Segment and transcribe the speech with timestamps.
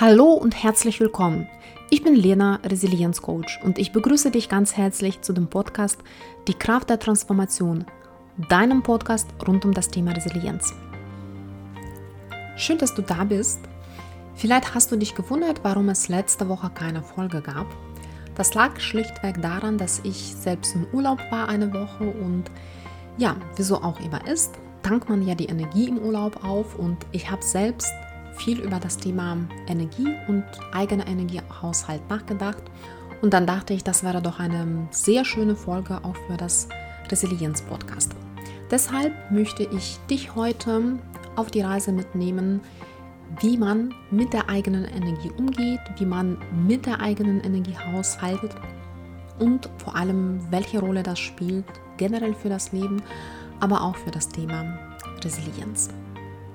[0.00, 1.46] Hallo und herzlich willkommen.
[1.88, 6.00] Ich bin Lena, Resilienzcoach und ich begrüße dich ganz herzlich zu dem Podcast
[6.48, 7.84] Die Kraft der Transformation,
[8.48, 10.74] deinem Podcast rund um das Thema Resilienz.
[12.56, 13.60] Schön, dass du da bist.
[14.34, 17.66] Vielleicht hast du dich gewundert, warum es letzte Woche keine Folge gab.
[18.34, 22.46] Das lag schlichtweg daran, dass ich selbst im Urlaub war eine Woche und
[23.16, 27.30] ja, wieso auch immer ist, tankt man ja die Energie im Urlaub auf und ich
[27.30, 27.92] habe selbst
[28.36, 32.62] viel über das Thema Energie und eigener Energiehaushalt nachgedacht.
[33.22, 36.68] Und dann dachte ich, das wäre doch eine sehr schöne Folge auch für das
[37.10, 38.12] Resilienz-Podcast.
[38.70, 40.98] Deshalb möchte ich dich heute
[41.36, 42.60] auf die Reise mitnehmen,
[43.40, 48.54] wie man mit der eigenen Energie umgeht, wie man mit der eigenen Energie haushaltet
[49.38, 51.64] und vor allem, welche Rolle das spielt,
[51.96, 53.02] generell für das Leben,
[53.60, 54.78] aber auch für das Thema
[55.22, 55.88] Resilienz.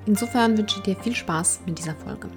[0.05, 2.29] Insofern wünsche ich dir viel Spaß mit dieser Folge.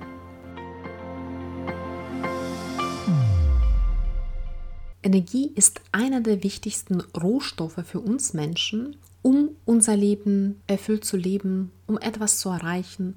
[5.03, 11.73] Energie ist einer der wichtigsten Rohstoffe für uns Menschen, um unser Leben erfüllt zu leben,
[11.87, 13.17] um etwas zu erreichen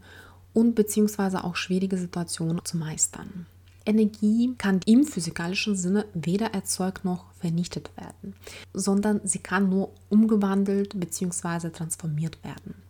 [0.53, 3.45] und beziehungsweise auch schwierige Situationen zu meistern.
[3.85, 8.33] Energie kann im physikalischen Sinne weder erzeugt noch vernichtet werden,
[8.73, 11.69] sondern sie kann nur umgewandelt bzw.
[11.69, 12.84] transformiert werden.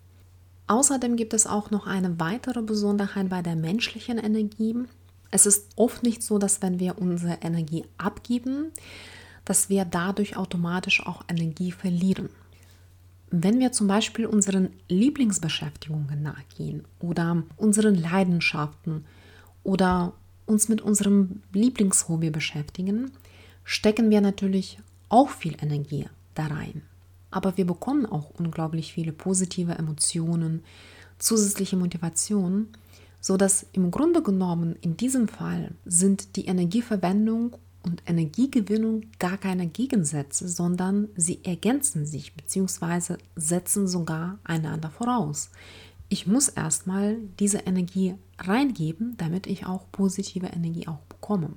[0.68, 4.76] Außerdem gibt es auch noch eine weitere Besonderheit bei der menschlichen Energie.
[5.30, 8.72] Es ist oft nicht so, dass wenn wir unsere Energie abgeben,
[9.44, 12.30] dass wir dadurch automatisch auch Energie verlieren.
[13.30, 19.06] Wenn wir zum Beispiel unseren Lieblingsbeschäftigungen nachgehen oder unseren Leidenschaften
[19.64, 20.14] oder
[20.46, 23.12] uns mit unserem Lieblingshobby beschäftigen,
[23.64, 24.80] stecken wir natürlich
[25.10, 26.82] auch viel Energie da rein
[27.36, 30.64] aber wir bekommen auch unglaublich viele positive Emotionen,
[31.20, 32.70] zusätzliche Motivationen,
[33.20, 39.68] so dass im Grunde genommen in diesem Fall sind die Energieverwendung und Energiegewinnung gar keine
[39.68, 43.18] Gegensätze, sondern sie ergänzen sich bzw.
[43.36, 45.50] setzen sogar einander voraus.
[46.08, 51.50] Ich muss erstmal diese Energie reingeben, damit ich auch positive Energie auch bekomme.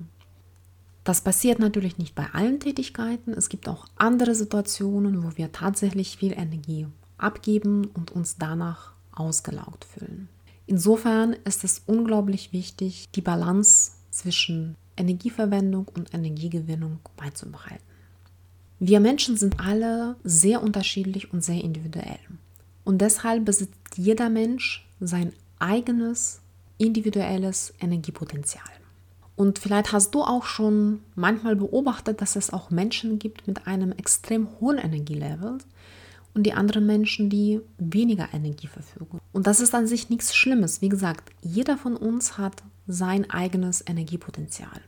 [1.09, 3.33] Das passiert natürlich nicht bei allen Tätigkeiten.
[3.33, 6.85] Es gibt auch andere Situationen, wo wir tatsächlich viel Energie
[7.17, 10.29] abgeben und uns danach ausgelaugt fühlen.
[10.67, 17.83] Insofern ist es unglaublich wichtig, die Balance zwischen Energieverwendung und Energiegewinnung beizubehalten.
[18.77, 22.19] Wir Menschen sind alle sehr unterschiedlich und sehr individuell.
[22.83, 26.41] Und deshalb besitzt jeder Mensch sein eigenes
[26.77, 28.78] individuelles Energiepotenzial.
[29.39, 33.93] Und vielleicht hast du auch schon manchmal beobachtet, dass es auch Menschen gibt mit einem
[33.93, 35.59] extrem hohen Energielevel
[36.33, 39.21] und die anderen Menschen, die weniger Energie verfügen.
[39.31, 40.81] Und das ist an sich nichts Schlimmes.
[40.81, 44.81] Wie gesagt, jeder von uns hat sein eigenes Energiepotenzial.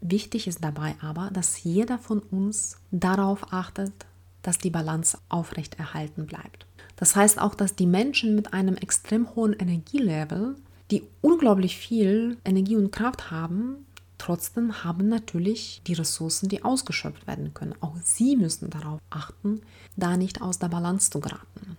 [0.00, 3.92] Wichtig ist dabei aber, dass jeder von uns darauf achtet,
[4.40, 6.64] dass die Balance aufrechterhalten bleibt.
[6.96, 10.56] Das heißt auch, dass die Menschen mit einem extrem hohen Energielevel
[10.94, 13.84] die unglaublich viel Energie und Kraft haben,
[14.16, 17.74] trotzdem haben natürlich die Ressourcen, die ausgeschöpft werden können.
[17.80, 19.62] Auch sie müssen darauf achten,
[19.96, 21.76] da nicht aus der Balance zu geraten.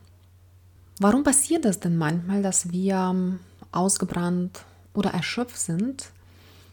[1.00, 3.40] Warum passiert es denn manchmal, dass wir ähm,
[3.72, 6.12] ausgebrannt oder erschöpft sind?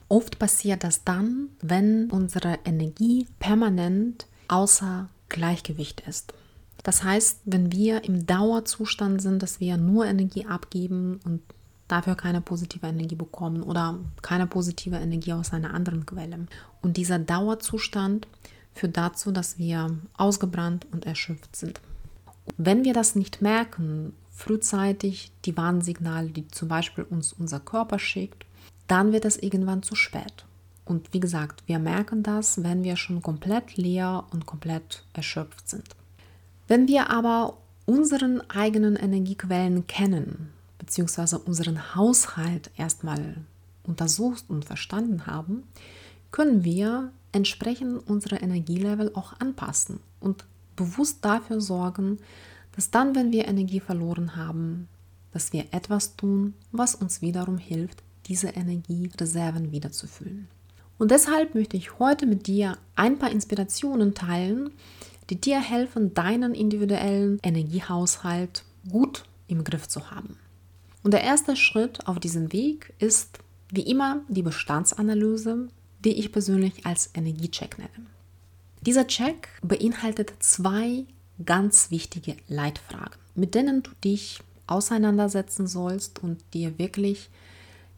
[0.08, 6.34] Oft passiert das dann, wenn unsere Energie permanent außer Gleichgewicht ist.
[6.82, 11.40] Das heißt, wenn wir im Dauerzustand sind, dass wir nur Energie abgeben und
[11.92, 16.46] dafür keine positive Energie bekommen oder keine positive Energie aus einer anderen Quelle.
[16.80, 18.26] Und dieser Dauerzustand
[18.74, 21.80] führt dazu, dass wir ausgebrannt und erschöpft sind.
[22.56, 28.46] Wenn wir das nicht merken, frühzeitig die Warnsignale, die zum Beispiel uns unser Körper schickt,
[28.88, 30.46] dann wird es irgendwann zu spät.
[30.84, 35.88] Und wie gesagt, wir merken das, wenn wir schon komplett leer und komplett erschöpft sind.
[36.66, 40.52] Wenn wir aber unseren eigenen Energiequellen kennen,
[40.92, 43.36] beziehungsweise unseren Haushalt erstmal
[43.82, 45.62] untersucht und verstanden haben,
[46.32, 50.44] können wir entsprechend unsere Energielevel auch anpassen und
[50.76, 52.18] bewusst dafür sorgen,
[52.76, 54.86] dass dann, wenn wir Energie verloren haben,
[55.32, 60.46] dass wir etwas tun, was uns wiederum hilft, diese Energiereserven wiederzufüllen.
[60.98, 64.72] Und deshalb möchte ich heute mit dir ein paar Inspirationen teilen,
[65.30, 70.36] die dir helfen, deinen individuellen Energiehaushalt gut im Griff zu haben.
[71.02, 73.38] Und der erste Schritt auf diesem Weg ist
[73.70, 75.68] wie immer die Bestandsanalyse,
[76.04, 78.06] die ich persönlich als Energiecheck nenne.
[78.82, 81.04] Dieser Check beinhaltet zwei
[81.44, 87.30] ganz wichtige Leitfragen, mit denen du dich auseinandersetzen sollst und dir wirklich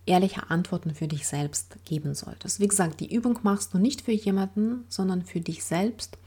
[0.06, 2.60] ehrliche Antworten für dich selbst geben solltest.
[2.60, 6.18] Wie gesagt, die Übung machst du nicht für jemanden, sondern für dich selbst.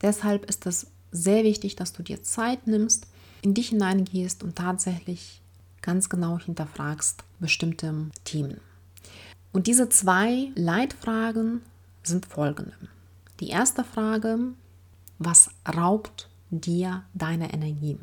[0.00, 3.08] Deshalb ist es sehr wichtig, dass du dir Zeit nimmst,
[3.42, 5.39] in dich hineingehst und tatsächlich
[5.82, 7.94] ganz genau hinterfragst bestimmte
[8.24, 8.60] Themen.
[9.52, 11.62] Und diese zwei Leitfragen
[12.02, 12.72] sind folgende.
[13.40, 14.38] Die erste Frage,
[15.18, 17.98] was raubt dir deine Energie?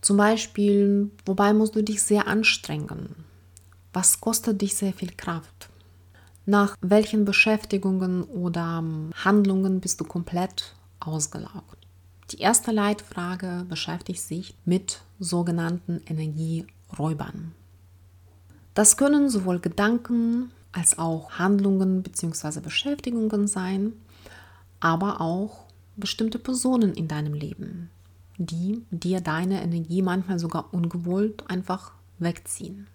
[0.00, 3.14] Zum Beispiel, wobei musst du dich sehr anstrengen?
[3.92, 5.68] Was kostet dich sehr viel Kraft?
[6.44, 8.82] Nach welchen Beschäftigungen oder
[9.24, 11.86] Handlungen bist du komplett ausgelaugt?
[12.30, 17.52] Die erste Leitfrage beschäftigt sich mit sogenannten Energieräubern.
[18.74, 22.60] Das können sowohl Gedanken als auch Handlungen bzw.
[22.60, 23.92] Beschäftigungen sein,
[24.80, 25.66] aber auch
[25.96, 27.90] bestimmte Personen in deinem Leben,
[28.38, 32.86] die dir deine Energie manchmal sogar ungewollt einfach wegziehen.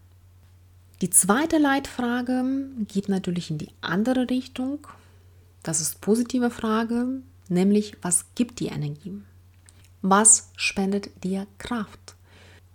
[1.02, 2.44] Die zweite Leitfrage
[2.88, 4.88] geht natürlich in die andere Richtung.
[5.62, 9.22] Das ist positive Frage, nämlich was gibt dir Energie?
[10.02, 12.17] Was spendet dir Kraft?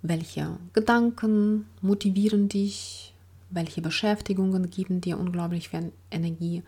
[0.03, 3.15] Welche Gedanken motivieren dich?
[3.51, 6.65] Welche Beschäftigungen geben dir unglaublich viel Energie?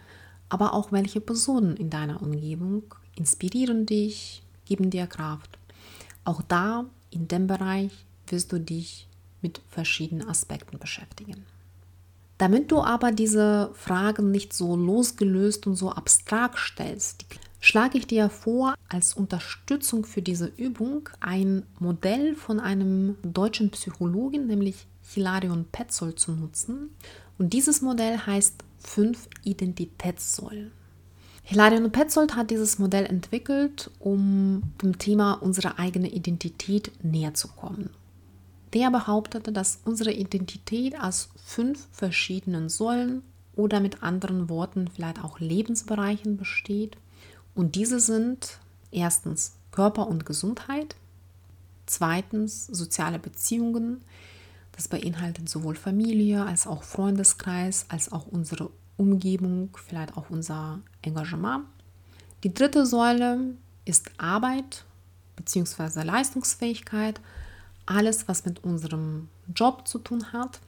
[0.48, 2.84] Aber auch welche Personen in deiner Umgebung
[3.16, 5.58] inspirieren dich, geben dir Kraft?
[6.22, 7.90] Auch da, in dem Bereich,
[8.28, 9.08] wirst du dich
[9.42, 11.44] mit verschiedenen Aspekten beschäftigen.
[12.38, 17.24] Damit du aber diese Fragen nicht so losgelöst und so abstrakt stellst,
[17.64, 24.46] schlage ich dir vor, als Unterstützung für diese Übung ein Modell von einem deutschen Psychologen,
[24.46, 26.90] nämlich Hilarion Petzold, zu nutzen.
[27.38, 30.72] Und dieses Modell heißt fünf Identitätssäulen.
[31.42, 37.88] Hilarion Petzold hat dieses Modell entwickelt, um dem Thema unserer eigenen Identität näher zu kommen.
[38.74, 43.22] Der behauptete, dass unsere Identität aus fünf verschiedenen Säulen
[43.56, 46.98] oder mit anderen Worten vielleicht auch Lebensbereichen besteht.
[47.54, 48.58] Und diese sind
[48.90, 50.96] erstens Körper und Gesundheit,
[51.86, 54.02] zweitens soziale Beziehungen,
[54.72, 61.64] das beinhaltet sowohl Familie als auch Freundeskreis, als auch unsere Umgebung, vielleicht auch unser Engagement.
[62.42, 63.54] Die dritte Säule
[63.84, 64.84] ist Arbeit
[65.36, 66.02] bzw.
[66.02, 67.20] Leistungsfähigkeit
[67.86, 70.60] alles, was mit unserem Job zu tun hat.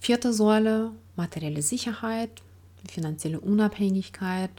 [0.00, 2.42] Vierte Säule, materielle Sicherheit,
[2.88, 4.50] finanzielle Unabhängigkeit.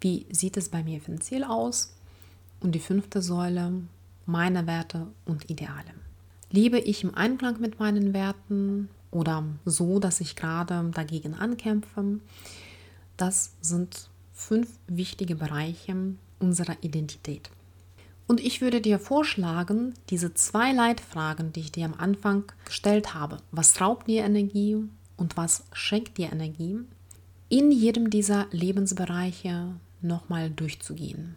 [0.00, 1.94] Wie sieht es bei mir finanziell aus?
[2.60, 3.72] Und die fünfte Säule,
[4.26, 5.94] meine Werte und Ideale.
[6.50, 12.20] Lebe ich im Einklang mit meinen Werten oder so, dass ich gerade dagegen ankämpfe?
[13.16, 15.96] Das sind fünf wichtige Bereiche
[16.38, 17.50] unserer Identität.
[18.26, 23.38] Und ich würde dir vorschlagen, diese zwei Leitfragen, die ich dir am Anfang gestellt habe,
[23.52, 24.76] was raubt dir Energie
[25.16, 26.78] und was schenkt dir Energie,
[27.48, 29.76] in jedem dieser Lebensbereiche
[30.06, 31.36] nochmal durchzugehen.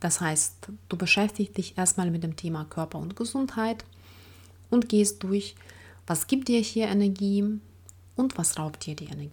[0.00, 3.84] Das heißt, du beschäftigst dich erstmal mit dem Thema Körper und Gesundheit
[4.70, 5.54] und gehst durch,
[6.06, 7.44] was gibt dir hier Energie
[8.14, 9.30] und was raubt dir die Energie.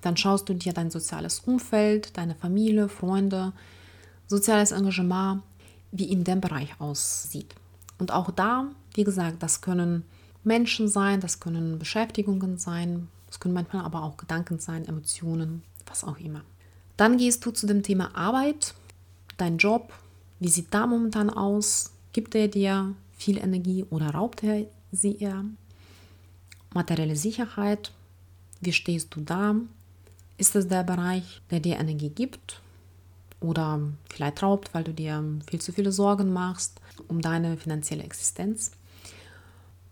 [0.00, 3.52] Dann schaust du dir dein soziales Umfeld, deine Familie, Freunde,
[4.26, 5.42] soziales Engagement
[5.92, 7.54] wie in dem Bereich aussieht.
[7.98, 10.04] Und auch da, wie gesagt, das können
[10.44, 16.04] Menschen sein, das können Beschäftigungen sein, es können manchmal aber auch Gedanken sein, Emotionen, was
[16.04, 16.42] auch immer.
[16.96, 18.74] Dann gehst du zu dem Thema Arbeit,
[19.36, 19.92] dein Job,
[20.40, 21.92] wie sieht da momentan aus?
[22.12, 25.44] Gibt er dir viel Energie oder raubt er sie eher?
[26.72, 27.92] Materielle Sicherheit,
[28.60, 29.56] wie stehst du da?
[30.38, 32.60] Ist es der Bereich, der dir Energie gibt
[33.40, 38.72] oder vielleicht raubt, weil du dir viel zu viele Sorgen machst um deine finanzielle Existenz.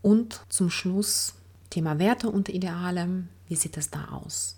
[0.03, 1.35] Und zum Schluss
[1.71, 3.25] Thema Werte und Ideale.
[3.49, 4.57] Wie sieht es da aus?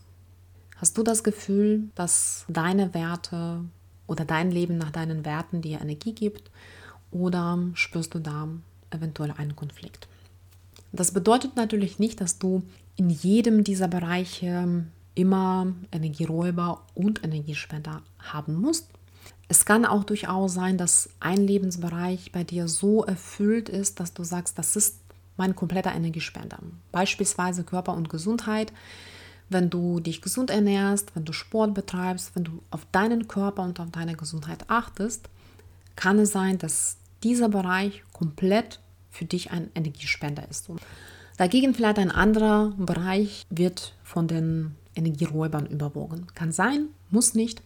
[0.76, 3.60] Hast du das Gefühl, dass deine Werte
[4.06, 6.50] oder dein Leben nach deinen Werten dir Energie gibt?
[7.10, 8.48] Oder spürst du da
[8.90, 10.06] eventuell einen Konflikt?
[10.92, 12.62] Das bedeutet natürlich nicht, dass du
[12.96, 18.88] in jedem dieser Bereiche immer Energieräuber und Energiespender haben musst.
[19.48, 24.24] Es kann auch durchaus sein, dass ein Lebensbereich bei dir so erfüllt ist, dass du
[24.24, 24.98] sagst, das ist
[25.36, 26.58] mein kompletter Energiespender.
[26.92, 28.72] Beispielsweise Körper und Gesundheit.
[29.48, 33.78] Wenn du dich gesund ernährst, wenn du Sport betreibst, wenn du auf deinen Körper und
[33.78, 35.28] auf deine Gesundheit achtest,
[35.94, 40.68] kann es sein, dass dieser Bereich komplett für dich ein Energiespender ist.
[41.36, 46.26] Dagegen vielleicht ein anderer Bereich wird von den Energieräubern überwogen.
[46.34, 47.62] Kann sein, muss nicht.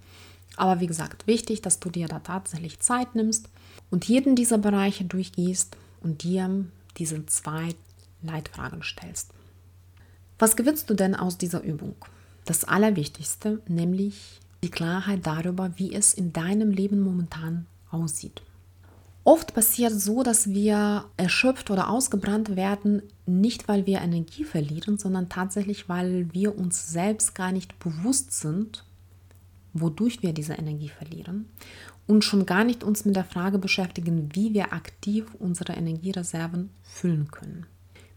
[0.56, 3.48] Aber wie gesagt, wichtig, dass du dir da tatsächlich Zeit nimmst
[3.90, 6.64] und jeden dieser Bereiche durchgehst und dir
[6.96, 7.74] diese zwei
[8.22, 9.32] Leitfragen stellst.
[10.40, 11.94] Was gewinnst du denn aus dieser Übung?
[12.46, 18.40] Das Allerwichtigste, nämlich die Klarheit darüber, wie es in deinem Leben momentan aussieht.
[19.22, 25.28] Oft passiert so, dass wir erschöpft oder ausgebrannt werden, nicht weil wir Energie verlieren, sondern
[25.28, 28.86] tatsächlich, weil wir uns selbst gar nicht bewusst sind,
[29.74, 31.50] wodurch wir diese Energie verlieren
[32.06, 37.30] und schon gar nicht uns mit der Frage beschäftigen, wie wir aktiv unsere Energiereserven füllen
[37.30, 37.66] können.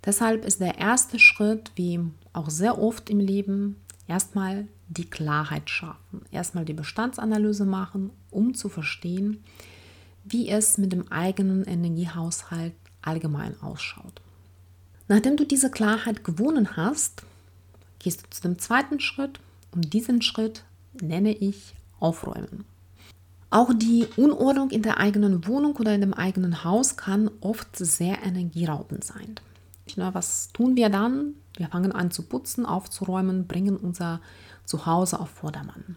[0.06, 2.00] Deshalb ist der erste Schritt, wie
[2.34, 8.70] auch sehr oft im Leben, erstmal die Klarheit schaffen, erstmal die Bestandsanalyse machen, um zu
[8.70, 9.44] verstehen,
[10.26, 14.22] wie es mit dem eigenen Energiehaushalt allgemein ausschaut.
[15.08, 17.24] Nachdem du diese Klarheit gewonnen hast,
[18.00, 19.40] gehst du zu dem zweiten Schritt
[19.72, 20.64] und diesen Schritt
[21.02, 22.66] nenne ich Aufräumen.
[23.50, 28.24] Auch die Unordnung in der eigenen Wohnung oder in dem eigenen Haus kann oft sehr
[28.24, 29.36] energieraubend sein.
[29.96, 31.36] Was tun wir dann?
[31.58, 34.22] Wir fangen an zu putzen, aufzuräumen, bringen unser
[34.66, 35.96] Zuhause auf Vordermann.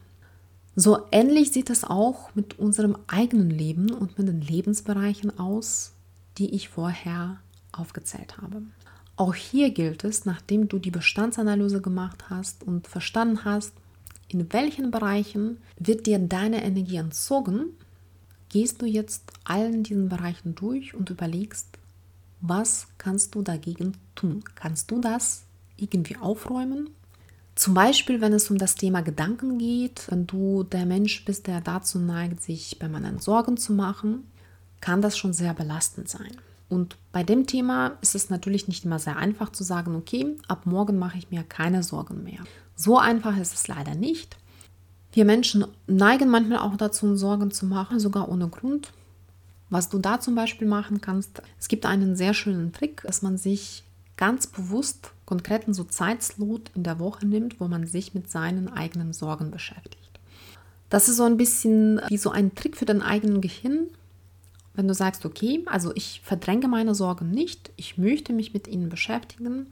[0.74, 5.92] So ähnlich sieht es auch mit unserem eigenen Leben und mit den Lebensbereichen aus,
[6.36, 7.38] die ich vorher
[7.72, 8.62] aufgezählt habe.
[9.16, 13.72] Auch hier gilt es, nachdem du die Bestandsanalyse gemacht hast und verstanden hast,
[14.28, 17.70] in welchen Bereichen wird dir deine Energie entzogen,
[18.50, 21.75] gehst du jetzt allen diesen Bereichen durch und überlegst,
[22.40, 24.44] was kannst du dagegen tun?
[24.54, 25.44] Kannst du das
[25.76, 26.90] irgendwie aufräumen?
[27.54, 31.62] Zum Beispiel, wenn es um das Thema Gedanken geht, wenn du der Mensch bist, der
[31.62, 34.30] dazu neigt, sich permanent Sorgen zu machen,
[34.80, 36.36] kann das schon sehr belastend sein.
[36.68, 40.66] Und bei dem Thema ist es natürlich nicht immer sehr einfach zu sagen, okay, ab
[40.66, 42.40] morgen mache ich mir keine Sorgen mehr.
[42.74, 44.36] So einfach ist es leider nicht.
[45.12, 48.92] Wir Menschen neigen manchmal auch dazu, Sorgen zu machen, sogar ohne Grund.
[49.70, 53.36] Was du da zum Beispiel machen kannst, es gibt einen sehr schönen Trick, dass man
[53.36, 53.82] sich
[54.16, 59.12] ganz bewusst konkreten so Zeitslot in der Woche nimmt, wo man sich mit seinen eigenen
[59.12, 60.06] Sorgen beschäftigt.
[60.88, 63.88] Das ist so ein bisschen wie so ein Trick für dein eigenen Gehirn.
[64.74, 68.88] Wenn du sagst, okay, also ich verdränge meine Sorgen nicht, ich möchte mich mit ihnen
[68.88, 69.66] beschäftigen,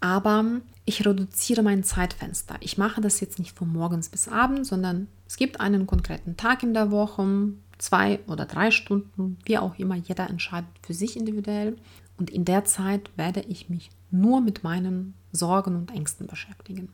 [0.00, 0.44] aber
[0.84, 2.56] ich reduziere mein Zeitfenster.
[2.60, 6.62] Ich mache das jetzt nicht von morgens bis abends, sondern es gibt einen konkreten Tag
[6.62, 11.76] in der Woche, zwei oder drei Stunden, wie auch immer, jeder entscheidet für sich individuell.
[12.18, 16.88] Und in der Zeit werde ich mich nur mit meinen Sorgen und Ängsten beschäftigen.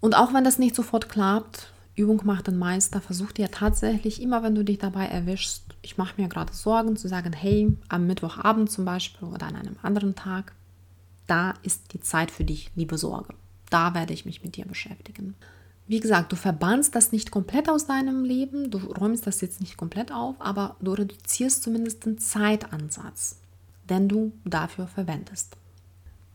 [0.00, 4.42] Und auch wenn das nicht sofort klappt, Übung macht den Meister, versuch dir tatsächlich immer,
[4.42, 8.70] wenn du dich dabei erwischst, ich mache mir gerade Sorgen, zu sagen, hey, am Mittwochabend
[8.70, 10.52] zum Beispiel oder an einem anderen Tag,
[11.26, 13.34] da ist die Zeit für dich, liebe Sorge.
[13.70, 15.34] Da werde ich mich mit dir beschäftigen.
[15.88, 19.76] Wie gesagt, du verbannst das nicht komplett aus deinem Leben, du räumst das jetzt nicht
[19.76, 23.36] komplett auf, aber du reduzierst zumindest den Zeitansatz
[23.88, 25.56] den du dafür verwendest.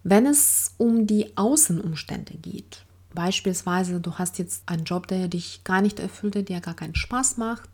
[0.03, 5.81] Wenn es um die Außenumstände geht, beispielsweise du hast jetzt einen Job, der dich gar
[5.81, 7.69] nicht erfüllt, der gar keinen Spaß macht,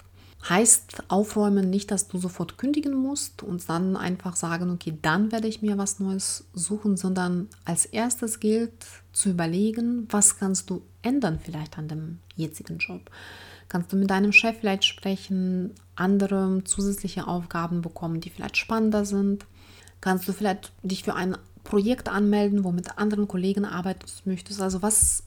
[0.49, 5.47] heißt aufräumen nicht, dass du sofort kündigen musst und dann einfach sagen, okay, dann werde
[5.47, 11.39] ich mir was Neues suchen, sondern als erstes gilt zu überlegen, was kannst du ändern
[11.39, 13.09] vielleicht an dem jetzigen Job.
[13.69, 19.45] Kannst du mit deinem Chef vielleicht sprechen, andere zusätzliche Aufgaben bekommen, die vielleicht spannender sind
[20.01, 24.61] kannst du vielleicht dich für ein Projekt anmelden, wo mit anderen Kollegen arbeiten möchtest.
[24.61, 25.23] Also was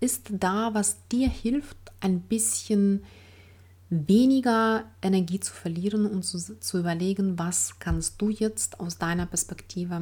[0.00, 3.04] ist da, was dir hilft, ein bisschen
[3.90, 10.00] weniger Energie zu verlieren und zu, zu überlegen, was kannst du jetzt aus deiner Perspektive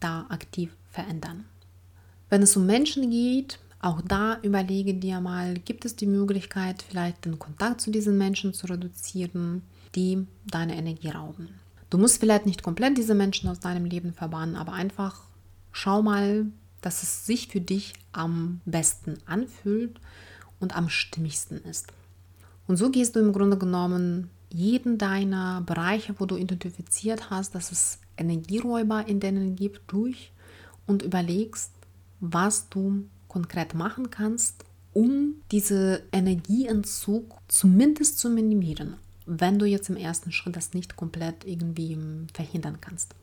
[0.00, 1.44] da aktiv verändern.
[2.28, 7.24] Wenn es um Menschen geht, auch da überlege dir mal, gibt es die Möglichkeit, vielleicht
[7.24, 9.62] den Kontakt zu diesen Menschen zu reduzieren,
[9.96, 11.48] die deine Energie rauben.
[11.90, 15.22] Du musst vielleicht nicht komplett diese Menschen aus deinem Leben verbannen, aber einfach
[15.72, 16.46] schau mal,
[16.80, 20.00] dass es sich für dich am besten anfühlt
[20.60, 21.92] und am stimmigsten ist.
[22.68, 27.72] Und so gehst du im Grunde genommen jeden deiner Bereiche, wo du identifiziert hast, dass
[27.72, 30.30] es Energieräuber in denen gibt, durch
[30.86, 31.72] und überlegst,
[32.20, 38.96] was du konkret machen kannst, um diese Energieentzug zumindest zu minimieren
[39.26, 41.98] wenn du jetzt im ersten Schritt das nicht komplett irgendwie
[42.32, 43.14] verhindern kannst.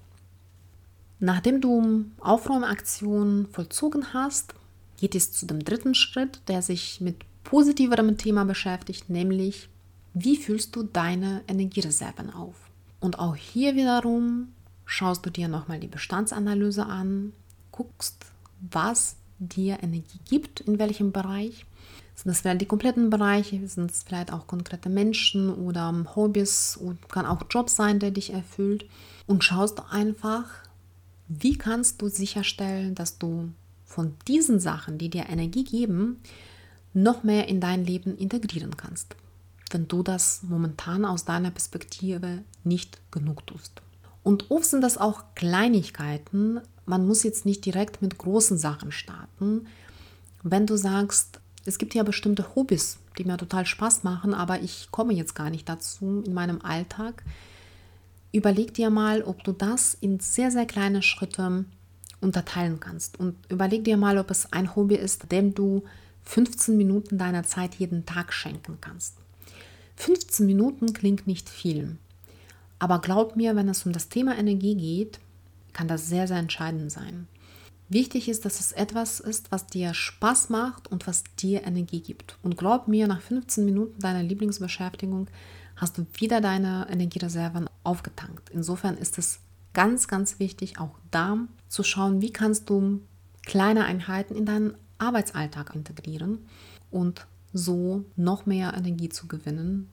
[1.20, 4.54] Nachdem du Aufräumaktionen vollzogen hast,
[4.98, 9.70] geht es zu dem dritten Schritt, der sich mit positiverem Thema beschäftigt, nämlich
[10.13, 12.56] wie fühlst du deine Energiereserven auf?
[13.00, 14.50] Und auch hier wiederum
[14.86, 17.34] schaust du dir nochmal die Bestandsanalyse an,
[17.72, 18.25] guckst,
[18.72, 21.65] was dir Energie gibt, in welchem Bereich
[22.19, 23.65] sind das vielleicht die kompletten Bereiche?
[23.65, 26.75] Sind es vielleicht auch konkrete Menschen oder Hobbys?
[26.75, 28.86] Und kann auch Job sein, der dich erfüllt.
[29.25, 30.43] Und schaust einfach,
[31.29, 33.53] wie kannst du sicherstellen, dass du
[33.86, 36.19] von diesen Sachen, die dir Energie geben,
[36.93, 39.15] noch mehr in dein Leben integrieren kannst,
[39.72, 43.81] wenn du das momentan aus deiner Perspektive nicht genug tust.
[44.29, 46.62] Und oft sind das auch Kleinigkeiten.
[46.86, 49.65] Man muss jetzt nicht direkt mit großen Sachen starten.
[50.43, 54.89] Wenn du sagst, es gibt ja bestimmte Hobbys, die mir total Spaß machen, aber ich
[54.91, 57.24] komme jetzt gar nicht dazu in meinem Alltag.
[58.31, 61.65] Überleg dir mal, ob du das in sehr, sehr kleine Schritte
[62.21, 63.19] unterteilen kannst.
[63.19, 65.86] Und überleg dir mal, ob es ein Hobby ist, dem du
[66.25, 69.15] 15 Minuten deiner Zeit jeden Tag schenken kannst.
[69.95, 71.98] 15 Minuten klingt nicht viel.
[72.79, 75.19] Aber glaub mir, wenn es um das Thema Energie geht,
[75.74, 77.27] kann das sehr, sehr entscheidend sein.
[77.89, 82.38] Wichtig ist, dass es etwas ist, was dir Spaß macht und was dir Energie gibt.
[82.43, 85.27] Und glaub mir, nach 15 Minuten deiner Lieblingsbeschäftigung
[85.75, 88.50] hast du wieder deine Energiereserven aufgetankt.
[88.51, 89.39] Insofern ist es
[89.74, 93.01] ganz, ganz wichtig, auch da zu schauen, wie kannst du
[93.43, 96.45] kleine Einheiten in deinen Arbeitsalltag integrieren
[96.91, 99.89] und so noch mehr Energie zu gewinnen,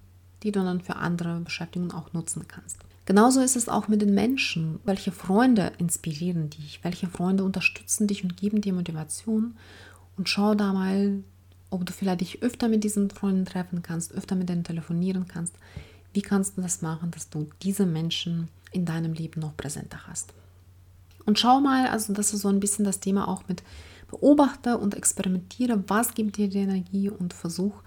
[0.46, 2.78] die du dann für andere Beschäftigungen auch nutzen kannst.
[3.04, 4.78] Genauso ist es auch mit den Menschen.
[4.84, 6.78] Welche Freunde inspirieren dich?
[6.82, 9.56] Welche Freunde unterstützen dich und geben dir Motivation?
[10.16, 11.24] Und schau da mal,
[11.70, 15.54] ob du vielleicht dich öfter mit diesen Freunden treffen kannst, öfter mit denen telefonieren kannst.
[16.12, 20.32] Wie kannst du das machen, dass du diese Menschen in deinem Leben noch präsenter hast?
[21.24, 23.64] Und schau mal, also das ist so ein bisschen das Thema auch mit
[24.08, 27.82] beobachte und experimentiere, was gibt dir die Energie und versuch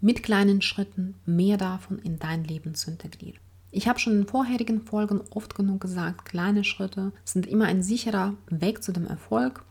[0.00, 3.40] mit kleinen Schritten mehr davon in dein Leben zu integrieren.
[3.70, 8.34] Ich habe schon in vorherigen Folgen oft genug gesagt, kleine Schritte sind immer ein sicherer
[8.48, 9.64] Weg zu dem Erfolg.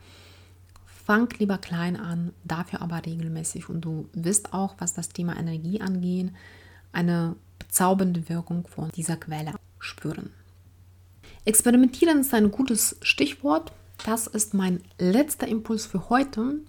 [0.86, 5.80] Fang lieber klein an, dafür aber regelmäßig und du wirst auch, was das Thema Energie
[5.80, 6.32] angeht,
[6.92, 10.30] eine bezaubernde Wirkung von dieser Quelle spüren.
[11.44, 13.72] Experimentieren ist ein gutes Stichwort.
[14.04, 16.60] Das ist mein letzter Impuls für heute.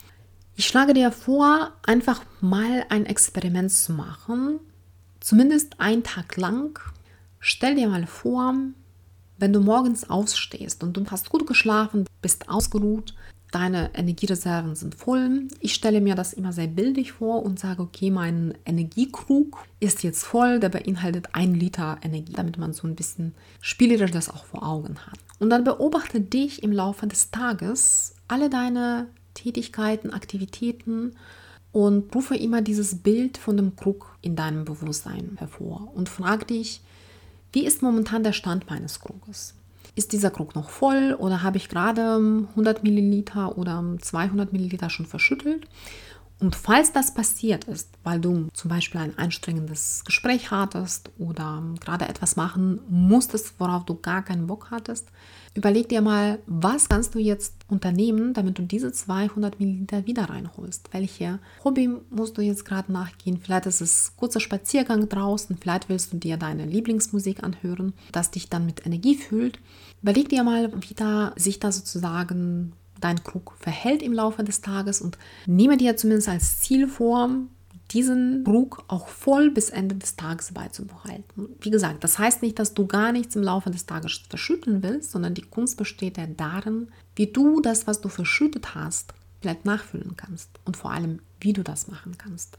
[0.59, 4.59] Ich schlage dir vor, einfach mal ein Experiment zu machen,
[5.21, 6.77] zumindest einen Tag lang
[7.39, 8.53] Stell dir mal vor,
[9.37, 13.15] wenn du morgens aufstehst und du hast gut geschlafen, bist ausgeruht,
[13.53, 15.47] deine Energiereserven sind voll.
[15.61, 20.25] Ich stelle mir das immer sehr bildlich vor und sage, okay, mein Energiekrug ist jetzt
[20.25, 24.67] voll, der beinhaltet ein Liter Energie, damit man so ein bisschen spielerisch das auch vor
[24.67, 25.19] Augen hat.
[25.39, 29.07] Und dann beobachte dich im Laufe des Tages alle deine
[29.39, 31.15] Tätigkeiten, Aktivitäten
[31.71, 36.81] und rufe immer dieses Bild von dem Krug in deinem Bewusstsein hervor und frage dich,
[37.53, 39.55] wie ist momentan der Stand meines Kruges?
[39.95, 42.15] Ist dieser Krug noch voll oder habe ich gerade
[42.49, 45.67] 100 Milliliter oder 200 Milliliter schon verschüttelt?
[46.39, 52.07] Und falls das passiert ist, weil du zum Beispiel ein anstrengendes Gespräch hattest oder gerade
[52.07, 55.09] etwas machen musstest, worauf du gar keinen Bock hattest,
[55.53, 60.89] überleg dir mal, was kannst du jetzt unternehmen, damit du diese 200 Milliliter wieder reinholst.
[60.93, 63.39] Welche Hobby musst du jetzt gerade nachgehen?
[63.43, 68.49] Vielleicht ist es kurzer Spaziergang draußen, vielleicht willst du dir deine Lieblingsmusik anhören, das dich
[68.49, 69.59] dann mit Energie fühlt.
[70.01, 75.01] Überleg dir mal, wie da sich da sozusagen dein Krug verhält im Laufe des Tages
[75.01, 77.29] und nehme dir zumindest als Ziel vor,
[77.91, 81.49] diesen Krug auch voll bis Ende des Tages beizubehalten.
[81.61, 85.11] Wie gesagt, das heißt nicht, dass du gar nichts im Laufe des Tages verschütten willst,
[85.11, 90.15] sondern die Kunst besteht ja darin, wie du das, was du verschüttet hast, vielleicht nachfüllen
[90.15, 92.57] kannst und vor allem, wie du das machen kannst.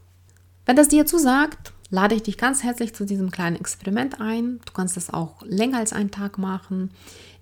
[0.66, 4.60] Wenn das dir zusagt, lade ich dich ganz herzlich zu diesem kleinen Experiment ein.
[4.64, 6.90] Du kannst es auch länger als einen Tag machen.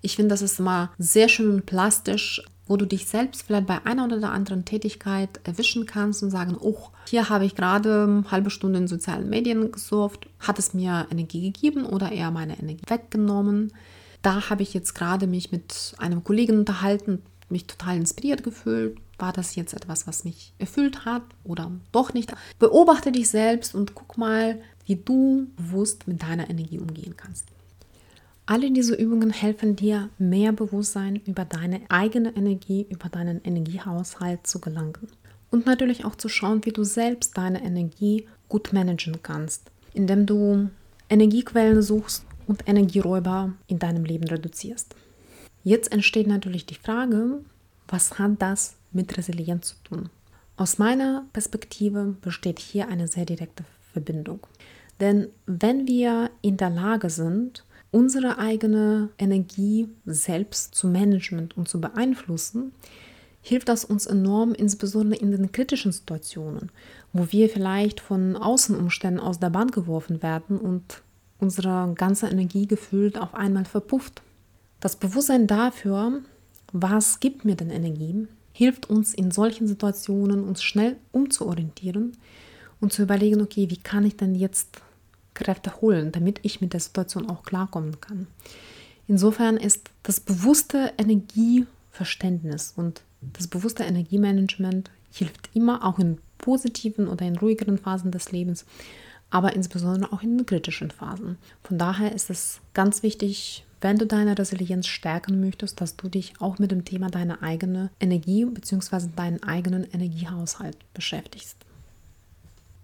[0.01, 3.83] Ich finde, das ist immer sehr schön und plastisch wo du dich selbst vielleicht bei
[3.85, 6.77] einer oder anderen Tätigkeit erwischen kannst und sagen, oh,
[7.07, 11.41] hier habe ich gerade eine halbe Stunde in sozialen Medien gesurft, hat es mir Energie
[11.51, 13.73] gegeben oder eher meine Energie weggenommen.
[14.21, 18.99] Da habe ich jetzt gerade mich mit einem Kollegen unterhalten, mich total inspiriert gefühlt.
[19.17, 22.31] War das jetzt etwas, was mich erfüllt hat oder doch nicht?
[22.59, 27.45] Beobachte dich selbst und guck mal, wie du bewusst mit deiner Energie umgehen kannst.
[28.49, 34.59] Alle diese Übungen helfen dir, mehr Bewusstsein über deine eigene Energie, über deinen Energiehaushalt zu
[34.59, 35.07] gelangen.
[35.51, 40.67] Und natürlich auch zu schauen, wie du selbst deine Energie gut managen kannst, indem du
[41.11, 44.95] Energiequellen suchst und Energieräuber in deinem Leben reduzierst.
[45.63, 47.41] Jetzt entsteht natürlich die Frage,
[47.87, 50.09] was hat das mit Resilienz zu tun?
[50.57, 54.39] Aus meiner Perspektive besteht hier eine sehr direkte Verbindung.
[54.99, 61.81] Denn wenn wir in der Lage sind, unsere eigene Energie selbst zu managen und zu
[61.81, 62.71] beeinflussen,
[63.41, 66.71] hilft das uns enorm, insbesondere in den kritischen Situationen,
[67.13, 71.01] wo wir vielleicht von Außenumständen aus der Bahn geworfen werden und
[71.39, 74.21] unsere ganze Energie gefühlt auf einmal verpufft.
[74.79, 76.21] Das Bewusstsein dafür,
[76.73, 82.17] was gibt mir denn Energie, hilft uns in solchen Situationen, uns schnell umzuorientieren
[82.81, 84.81] und zu überlegen, okay, wie kann ich denn jetzt
[85.39, 88.27] Kräfte holen, damit ich mit der Situation auch klarkommen kann.
[89.07, 97.25] Insofern ist das bewusste Energieverständnis und das bewusste Energiemanagement hilft immer, auch in positiven oder
[97.25, 98.65] in ruhigeren Phasen des Lebens,
[99.29, 101.37] aber insbesondere auch in kritischen Phasen.
[101.63, 106.33] Von daher ist es ganz wichtig, wenn du deine Resilienz stärken möchtest, dass du dich
[106.39, 109.07] auch mit dem Thema deiner eigenen Energie bzw.
[109.15, 111.57] deinen eigenen Energiehaushalt beschäftigst.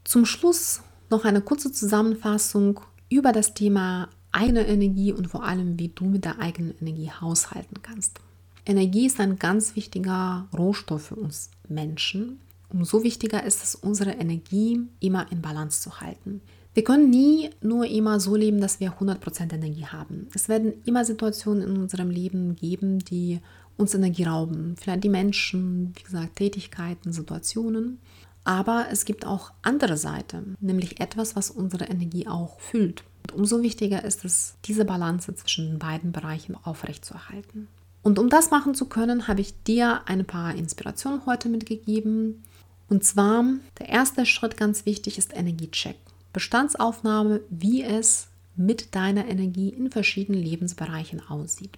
[0.06, 5.90] Zum Schluss noch eine kurze Zusammenfassung über das Thema eigene Energie und vor allem, wie
[5.90, 8.20] du mit der eigenen Energie haushalten kannst.
[8.66, 12.40] Energie ist ein ganz wichtiger Rohstoff für uns Menschen.
[12.70, 16.42] Umso wichtiger ist es, unsere Energie immer in Balance zu halten.
[16.74, 20.28] Wir können nie nur immer so leben, dass wir 100% Energie haben.
[20.34, 23.40] Es werden immer Situationen in unserem Leben geben, die
[23.78, 24.76] uns Energie rauben.
[24.78, 28.00] Vielleicht die Menschen, wie gesagt, Tätigkeiten, Situationen.
[28.46, 33.04] Aber es gibt auch andere Seiten, nämlich etwas, was unsere Energie auch füllt.
[33.24, 37.68] Und umso wichtiger ist es, diese Balance zwischen den beiden Bereichen aufrechtzuerhalten.
[38.04, 42.44] Und um das machen zu können, habe ich dir ein paar Inspirationen heute mitgegeben.
[42.88, 43.44] Und zwar,
[43.80, 45.98] der erste Schritt ganz wichtig ist Energiecheck.
[46.32, 51.72] Bestandsaufnahme, wie es mit deiner Energie in verschiedenen Lebensbereichen aussieht.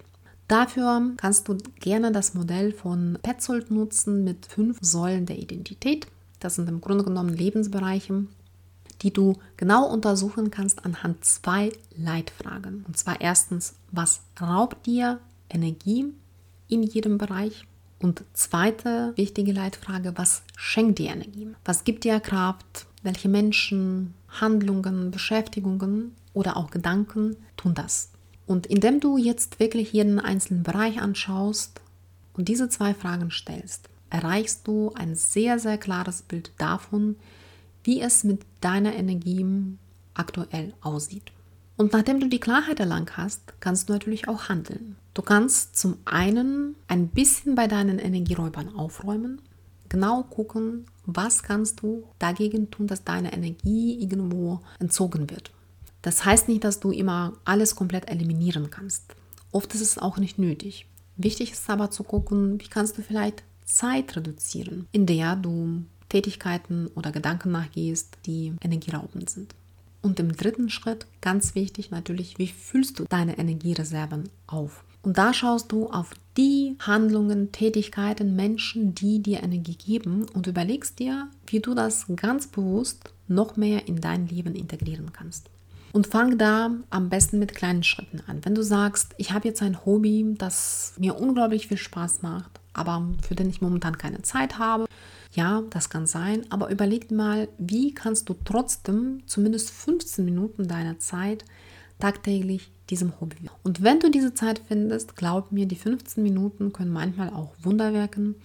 [0.50, 6.08] Dafür kannst du gerne das Modell von Petzold nutzen mit fünf Säulen der Identität.
[6.40, 8.26] Das sind im Grunde genommen Lebensbereiche,
[9.02, 12.84] die du genau untersuchen kannst anhand zwei Leitfragen.
[12.88, 15.20] Und zwar erstens, was raubt dir
[15.50, 16.14] Energie
[16.68, 17.66] in jedem Bereich?
[18.00, 21.50] Und zweite wichtige Leitfrage, was schenkt dir Energie?
[21.66, 22.86] Was gibt dir Kraft?
[23.02, 28.12] Welche Menschen, Handlungen, Beschäftigungen oder auch Gedanken tun das?
[28.46, 31.82] Und indem du jetzt wirklich jeden einzelnen Bereich anschaust
[32.34, 37.16] und diese zwei Fragen stellst, erreichst du ein sehr, sehr klares Bild davon,
[37.84, 39.46] wie es mit deiner Energie
[40.14, 41.32] aktuell aussieht.
[41.78, 44.98] Und nachdem du die Klarheit erlangt hast, kannst du natürlich auch handeln.
[45.14, 49.42] Du kannst zum einen ein bisschen bei deinen Energieräubern aufräumen,
[49.90, 55.52] genau gucken, was kannst du dagegen tun, dass deine Energie irgendwo entzogen wird.
[56.02, 59.16] Das heißt nicht, dass du immer alles komplett eliminieren kannst.
[59.52, 60.88] Oft ist es auch nicht nötig.
[61.16, 66.88] Wichtig ist aber zu gucken, wie kannst du vielleicht Zeit reduzieren, in der du Tätigkeiten
[66.96, 69.54] oder Gedanken nachgehst, die energieraubend sind.
[70.02, 74.84] Und im dritten Schritt, ganz wichtig natürlich, wie fühlst du deine Energiereserven auf?
[75.02, 81.00] Und da schaust du auf die Handlungen, Tätigkeiten, Menschen, die dir Energie geben und überlegst
[81.00, 85.50] dir, wie du das ganz bewusst noch mehr in dein Leben integrieren kannst.
[85.94, 88.44] Und fang da am besten mit kleinen Schritten an.
[88.44, 93.08] Wenn du sagst, ich habe jetzt ein Hobby, das mir unglaublich viel Spaß macht, aber
[93.28, 94.86] für den ich momentan keine Zeit habe.
[95.34, 101.00] Ja, das kann sein, aber überleg mal, wie kannst du trotzdem zumindest 15 Minuten deiner
[101.00, 101.44] Zeit
[102.00, 103.50] tagtäglich diesem Hobby.
[103.64, 107.94] Und wenn du diese Zeit findest, glaub mir, die 15 Minuten können manchmal auch Wunder
[107.94, 108.36] wirken,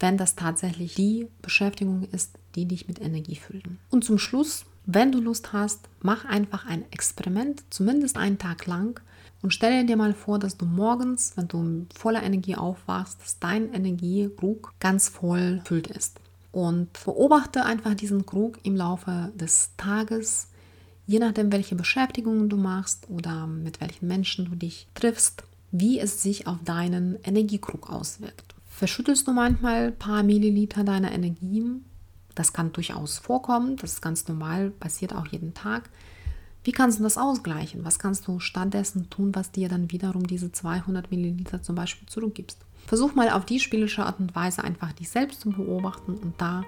[0.00, 3.78] wenn das tatsächlich die Beschäftigung ist, die dich mit Energie füllen.
[3.90, 9.00] Und zum Schluss, wenn du Lust hast, mach einfach ein Experiment, zumindest einen Tag lang,
[9.42, 13.72] und stelle dir mal vor, dass du morgens, wenn du voller Energie aufwachst, dass dein
[13.72, 16.20] Energiekrug ganz voll füllt ist.
[16.50, 20.48] Und beobachte einfach diesen Krug im Laufe des Tages,
[21.06, 26.22] je nachdem, welche Beschäftigungen du machst oder mit welchen Menschen du dich triffst, wie es
[26.22, 28.54] sich auf deinen Energiekrug auswirkt.
[28.66, 31.64] Verschüttelst du manchmal ein paar Milliliter deiner Energie?
[32.34, 35.90] Das kann durchaus vorkommen, das ist ganz normal, passiert auch jeden Tag.
[36.68, 37.82] Wie kannst du das ausgleichen?
[37.86, 42.58] Was kannst du stattdessen tun, was dir dann wiederum diese 200 Milliliter zum Beispiel zurückgibst?
[42.86, 46.64] Versuch mal auf die spielische Art und Weise einfach dich selbst zu beobachten und da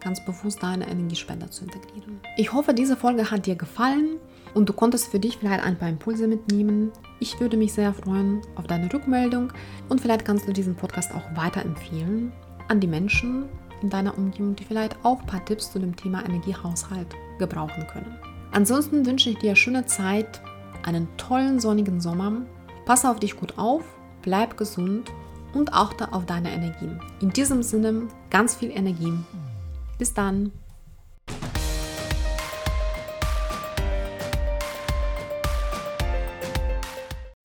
[0.00, 2.18] ganz bewusst deine Energiespender zu integrieren.
[2.38, 4.16] Ich hoffe, diese Folge hat dir gefallen
[4.54, 6.90] und du konntest für dich vielleicht ein paar Impulse mitnehmen.
[7.20, 9.52] Ich würde mich sehr freuen auf deine Rückmeldung
[9.90, 12.32] und vielleicht kannst du diesen Podcast auch weiterempfehlen
[12.68, 13.50] an die Menschen
[13.82, 18.31] in deiner Umgebung, die vielleicht auch ein paar Tipps zu dem Thema Energiehaushalt gebrauchen können.
[18.52, 20.42] Ansonsten wünsche ich dir schöne Zeit,
[20.82, 22.42] einen tollen sonnigen Sommer.
[22.84, 23.82] Passe auf dich gut auf,
[24.20, 25.10] bleib gesund
[25.54, 26.90] und achte auf deine Energie.
[27.20, 29.12] In diesem Sinne ganz viel Energie.
[29.98, 30.52] Bis dann.